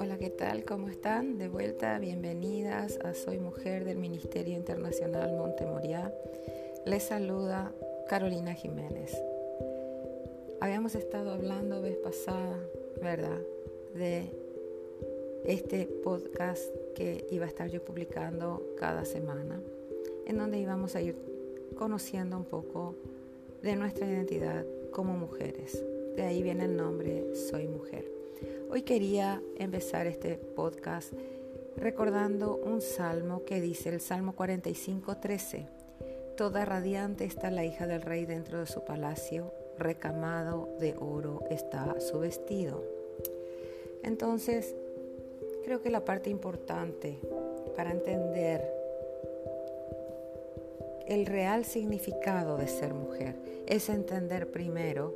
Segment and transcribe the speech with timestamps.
[0.00, 0.64] Hola, ¿qué tal?
[0.64, 1.38] ¿Cómo están?
[1.38, 6.12] De vuelta, bienvenidas a Soy Mujer del Ministerio Internacional Montemoriá.
[6.86, 7.72] Les saluda
[8.08, 9.16] Carolina Jiménez.
[10.60, 12.58] Habíamos estado hablando vez pasada,
[13.00, 13.38] ¿verdad?
[13.94, 14.28] De
[15.44, 19.62] este podcast que iba a estar yo publicando cada semana,
[20.26, 21.14] en donde íbamos a ir
[21.76, 22.96] conociendo un poco
[23.62, 25.84] de nuestra identidad como mujeres.
[26.16, 28.10] De ahí viene el nombre Soy Mujer.
[28.70, 31.12] Hoy quería empezar este podcast
[31.76, 35.66] recordando un salmo que dice el Salmo 45, 13.
[36.36, 42.00] Toda radiante está la hija del rey dentro de su palacio, recamado de oro está
[42.00, 42.82] su vestido.
[44.02, 44.74] Entonces,
[45.64, 47.18] creo que la parte importante
[47.76, 48.79] para entender
[51.10, 53.34] el real significado de ser mujer
[53.66, 55.12] es entender primero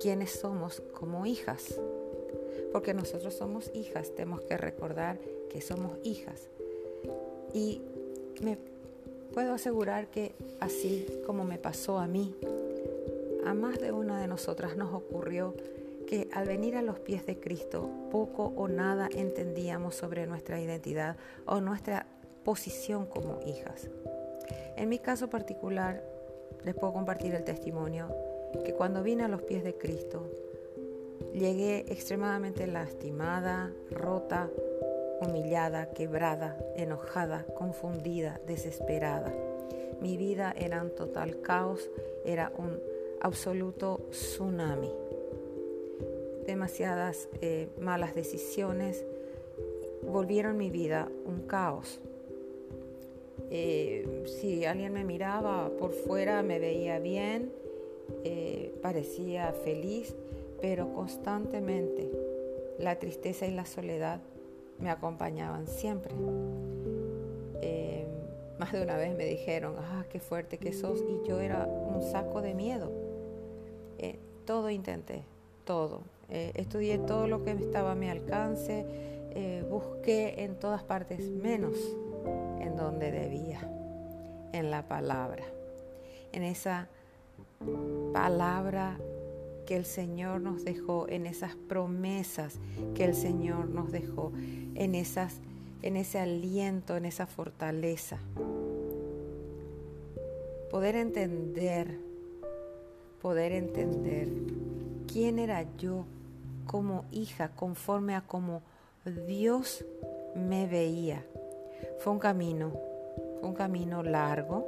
[0.00, 1.78] quiénes somos como hijas.
[2.72, 5.18] Porque nosotros somos hijas, tenemos que recordar
[5.50, 6.48] que somos hijas.
[7.52, 7.82] Y
[8.40, 8.56] me
[9.34, 12.34] puedo asegurar que así como me pasó a mí,
[13.44, 15.54] a más de una de nosotras nos ocurrió
[16.06, 21.18] que al venir a los pies de Cristo poco o nada entendíamos sobre nuestra identidad
[21.44, 22.06] o nuestra
[22.44, 23.90] posición como hijas.
[24.80, 26.02] En mi caso particular,
[26.64, 28.08] les puedo compartir el testimonio
[28.64, 30.28] que cuando vine a los pies de Cristo,
[31.34, 34.48] llegué extremadamente lastimada, rota,
[35.20, 39.32] humillada, quebrada, enojada, confundida, desesperada.
[40.00, 41.90] Mi vida era un total caos,
[42.24, 42.80] era un
[43.20, 44.90] absoluto tsunami
[46.46, 49.04] demasiadas eh, malas decisiones
[50.02, 52.00] volvieron mi vida un caos.
[53.50, 57.52] Eh, si alguien me miraba por fuera me veía bien,
[58.24, 60.14] eh, parecía feliz,
[60.60, 62.10] pero constantemente
[62.78, 64.20] la tristeza y la soledad
[64.78, 66.14] me acompañaban siempre.
[68.58, 72.02] más de una vez me dijeron, ah, qué fuerte que sos, y yo era un
[72.02, 72.92] saco de miedo.
[74.44, 75.22] todo intenté,
[75.64, 76.02] todo.
[76.30, 78.86] Eh, estudié todo lo que estaba a mi alcance,
[79.32, 82.09] eh, busqué en todas partes menos en
[82.80, 83.60] donde debía,
[84.52, 85.44] en la palabra,
[86.32, 86.88] en esa
[88.12, 88.98] palabra
[89.66, 92.58] que el Señor nos dejó, en esas promesas
[92.94, 94.32] que el Señor nos dejó,
[94.74, 95.36] en, esas,
[95.82, 98.18] en ese aliento, en esa fortaleza.
[100.70, 101.98] Poder entender,
[103.22, 104.28] poder entender
[105.06, 106.04] quién era yo
[106.66, 108.62] como hija conforme a como
[109.26, 109.84] Dios
[110.34, 111.24] me veía.
[111.98, 112.72] Fue un camino,
[113.42, 114.66] un camino largo.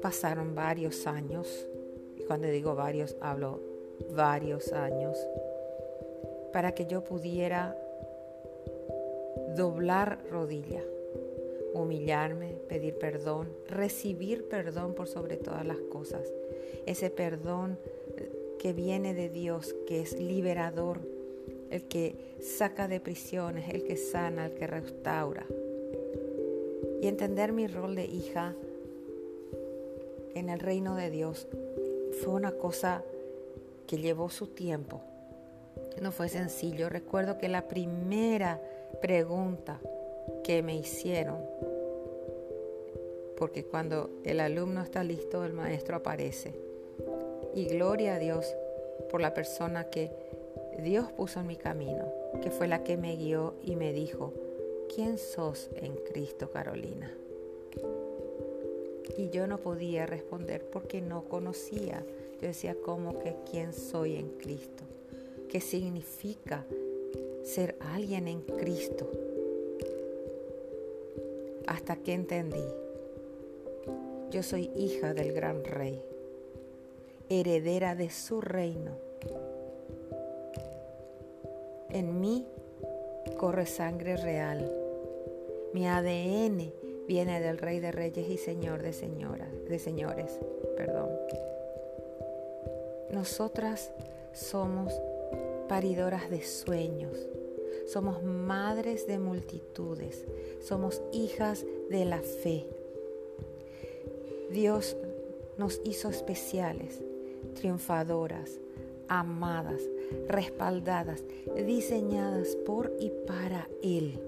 [0.00, 1.68] Pasaron varios años,
[2.16, 3.60] y cuando digo varios, hablo
[4.10, 5.16] varios años,
[6.52, 7.76] para que yo pudiera
[9.56, 10.82] doblar rodilla,
[11.74, 16.32] humillarme, pedir perdón, recibir perdón por sobre todas las cosas.
[16.86, 17.78] Ese perdón
[18.58, 21.00] que viene de Dios, que es liberador,
[21.70, 25.46] el que saca de prisiones, el que sana, el que restaura.
[27.02, 28.54] Y entender mi rol de hija
[30.36, 31.48] en el reino de Dios
[32.22, 33.02] fue una cosa
[33.88, 35.00] que llevó su tiempo.
[36.00, 36.88] No fue sencillo.
[36.88, 38.60] Recuerdo que la primera
[39.00, 39.80] pregunta
[40.44, 41.38] que me hicieron,
[43.36, 46.54] porque cuando el alumno está listo, el maestro aparece
[47.52, 48.54] y gloria a Dios
[49.10, 50.12] por la persona que
[50.78, 52.04] Dios puso en mi camino,
[52.40, 54.32] que fue la que me guió y me dijo,
[54.94, 57.12] ¿quién sos en Cristo, Carolina?
[59.16, 62.04] Y yo no podía responder porque no conocía.
[62.40, 64.84] Yo decía, ¿cómo que quién soy en Cristo?
[65.48, 66.64] ¿Qué significa
[67.42, 69.10] ser alguien en Cristo?
[71.66, 72.64] Hasta que entendí,
[74.30, 76.02] yo soy hija del gran rey
[77.40, 78.92] heredera de su reino.
[81.88, 82.46] En mí
[83.42, 84.70] corre sangre real.
[85.72, 86.72] Mi ADN
[87.08, 90.38] viene del Rey de Reyes y Señor de señoras, de señores,
[90.76, 91.08] perdón.
[93.10, 93.90] Nosotras
[94.32, 94.92] somos
[95.68, 97.18] paridoras de sueños.
[97.88, 100.24] Somos madres de multitudes.
[100.60, 102.68] Somos hijas de la fe.
[104.52, 104.96] Dios
[105.58, 107.00] nos hizo especiales
[107.56, 108.60] triunfadoras,
[109.08, 109.82] amadas,
[110.28, 111.24] respaldadas,
[111.66, 114.20] diseñadas por y para Él.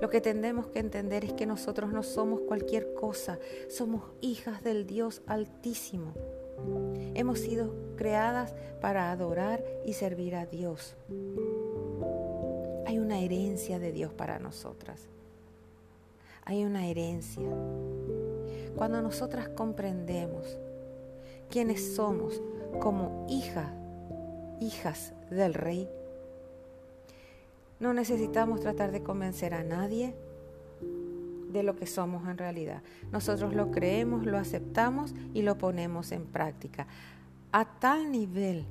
[0.00, 4.86] Lo que tenemos que entender es que nosotros no somos cualquier cosa, somos hijas del
[4.86, 6.12] Dios Altísimo.
[7.14, 10.96] Hemos sido creadas para adorar y servir a Dios.
[12.86, 15.00] Hay una herencia de Dios para nosotras.
[16.44, 17.48] Hay una herencia.
[18.76, 20.58] Cuando nosotras comprendemos
[21.48, 22.42] quiénes somos
[22.80, 23.72] como hijas,
[24.64, 25.88] hijas del Rey,
[27.80, 30.14] no necesitamos tratar de convencer a nadie
[31.52, 32.82] de lo que somos en realidad.
[33.12, 36.86] Nosotros lo creemos, lo aceptamos y lo ponemos en práctica.
[37.52, 38.64] A tal nivel,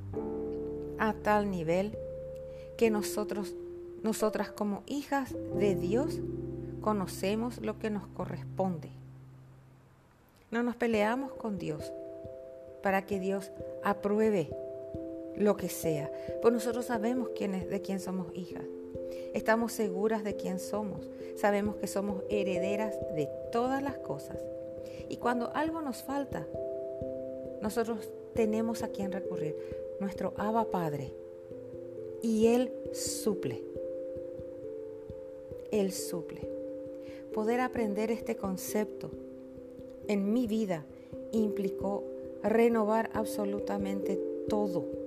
[0.99, 1.97] a tal nivel
[2.77, 3.55] que nosotros,
[4.03, 6.19] nosotras como hijas de Dios,
[6.81, 8.89] conocemos lo que nos corresponde.
[10.51, 11.93] No nos peleamos con Dios
[12.81, 13.51] para que Dios
[13.83, 14.49] apruebe
[15.35, 18.63] lo que sea, pues nosotros sabemos quién es, de quién somos hijas.
[19.33, 21.09] Estamos seguras de quién somos.
[21.35, 24.37] Sabemos que somos herederas de todas las cosas.
[25.09, 26.47] Y cuando algo nos falta,
[27.61, 29.55] nosotros tenemos a quien recurrir,
[29.99, 31.13] nuestro Abba Padre.
[32.21, 33.63] Y Él suple.
[35.71, 36.47] Él suple.
[37.33, 39.09] Poder aprender este concepto
[40.07, 40.85] en mi vida
[41.31, 42.03] implicó
[42.43, 45.02] renovar absolutamente todo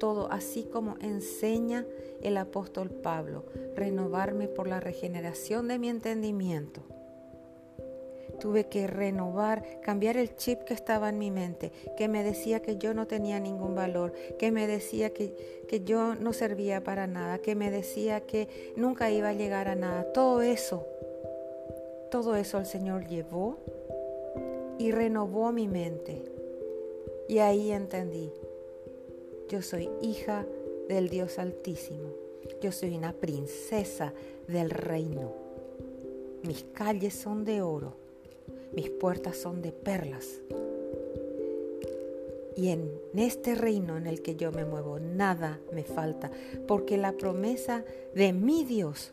[0.00, 1.86] todo, así como enseña
[2.22, 3.44] el apóstol Pablo,
[3.76, 6.80] renovarme por la regeneración de mi entendimiento.
[8.40, 12.78] Tuve que renovar, cambiar el chip que estaba en mi mente, que me decía que
[12.78, 17.38] yo no tenía ningún valor, que me decía que, que yo no servía para nada,
[17.38, 20.10] que me decía que nunca iba a llegar a nada.
[20.12, 20.86] Todo eso,
[22.10, 23.58] todo eso el Señor llevó
[24.78, 26.22] y renovó mi mente.
[27.28, 28.32] Y ahí entendí,
[29.50, 30.46] yo soy hija
[30.88, 32.10] del Dios Altísimo.
[32.62, 34.12] Yo soy una princesa
[34.46, 35.32] del reino.
[36.44, 37.96] Mis calles son de oro.
[38.72, 40.40] Mis puertas son de perlas.
[42.56, 46.30] Y en este reino en el que yo me muevo, nada me falta,
[46.68, 49.12] porque la promesa de mi Dios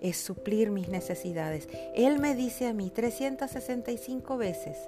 [0.00, 1.68] es suplir mis necesidades.
[1.96, 4.78] Él me dice a mí 365 veces,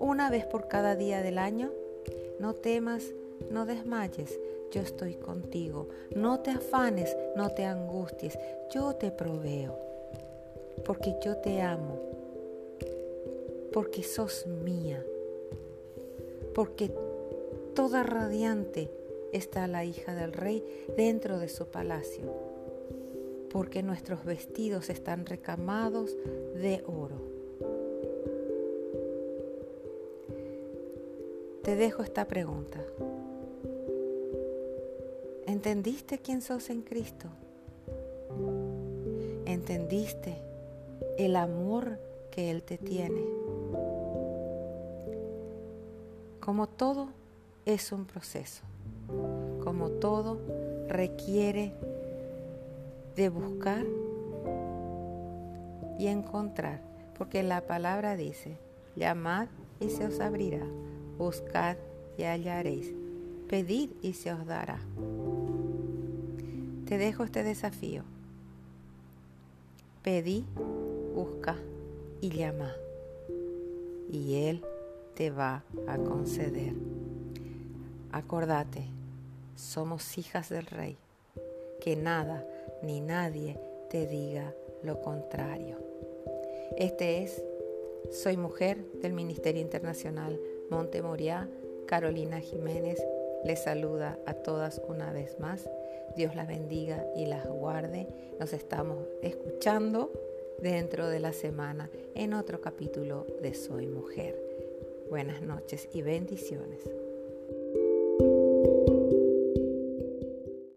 [0.00, 1.70] una vez por cada día del año,
[2.40, 3.04] no temas
[3.50, 4.38] no desmayes,
[4.70, 5.88] yo estoy contigo.
[6.14, 8.38] No te afanes, no te angusties,
[8.74, 9.78] yo te proveo.
[10.84, 11.98] Porque yo te amo.
[13.72, 15.04] Porque sos mía.
[16.54, 16.92] Porque
[17.74, 18.90] toda radiante
[19.32, 20.64] está la hija del rey
[20.96, 22.24] dentro de su palacio.
[23.50, 26.16] Porque nuestros vestidos están recamados
[26.54, 27.32] de oro.
[31.62, 32.84] Te dejo esta pregunta.
[35.52, 37.28] ¿Entendiste quién sos en Cristo?
[39.44, 40.38] ¿Entendiste
[41.18, 41.98] el amor
[42.30, 43.20] que Él te tiene?
[46.40, 47.08] Como todo
[47.66, 48.62] es un proceso,
[49.62, 50.38] como todo
[50.88, 51.74] requiere
[53.14, 53.84] de buscar
[55.98, 56.80] y encontrar,
[57.18, 58.56] porque la palabra dice,
[58.96, 59.48] llamad
[59.80, 60.66] y se os abrirá,
[61.18, 61.76] buscad
[62.16, 63.01] y hallaréis,
[63.52, 64.80] pedid y se os dará.
[66.86, 68.02] Te dejo este desafío.
[70.02, 70.46] Pedí,
[71.14, 71.56] busca
[72.22, 72.72] y llama.
[74.10, 74.64] Y Él
[75.14, 76.72] te va a conceder.
[78.10, 78.86] Acordate,
[79.54, 80.96] somos hijas del Rey.
[81.82, 82.46] Que nada
[82.82, 85.76] ni nadie te diga lo contrario.
[86.78, 87.44] Este es
[88.12, 90.40] Soy Mujer del Ministerio Internacional
[90.70, 91.50] Monte Moriá.
[91.86, 93.04] Carolina Jiménez
[93.44, 95.68] les saluda a todas una vez más
[96.16, 98.08] Dios las bendiga y las guarde.
[98.38, 100.12] Nos estamos escuchando
[100.58, 104.38] dentro de la semana en otro capítulo de Soy Mujer.
[105.08, 107.01] Buenas noches y bendiciones.